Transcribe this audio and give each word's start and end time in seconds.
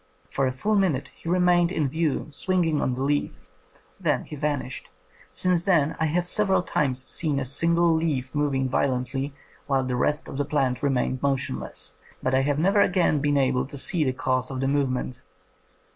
For 0.31 0.47
a 0.47 0.51
full 0.51 0.73
minute 0.73 1.09
he 1.13 1.29
remained 1.29 1.71
in 1.71 1.87
view, 1.87 2.25
swinging 2.31 2.81
on 2.81 2.95
the 2.95 3.03
leaf. 3.03 3.33
Then 3.99 4.23
he 4.23 4.35
vanished. 4.35 4.89
Since 5.31 5.65
then 5.65 5.95
I 5.99 6.05
have 6.07 6.25
several 6.25 6.63
times 6.63 7.03
seen 7.05 7.39
a 7.39 7.45
single 7.45 7.93
leaf 7.93 8.33
moving 8.33 8.67
vio 8.67 8.97
lently 8.97 9.31
while 9.67 9.83
the 9.83 9.95
rest 9.95 10.27
of 10.27 10.37
the 10.37 10.43
plant 10.45 10.81
remained 10.81 11.21
motionless, 11.21 11.97
but 12.23 12.33
I 12.33 12.41
have 12.41 12.57
never 12.57 12.81
again 12.81 13.19
been 13.19 13.37
able 13.37 13.67
to 13.67 13.77
see 13.77 14.03
the 14.03 14.11
cause 14.11 14.49
of 14.49 14.59
the 14.59 14.67
movement. 14.67 15.21